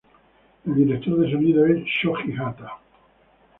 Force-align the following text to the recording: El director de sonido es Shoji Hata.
El 0.65 0.73
director 0.73 1.15
de 1.19 1.31
sonido 1.31 1.63
es 1.67 1.83
Shoji 1.85 2.33
Hata. 2.43 2.71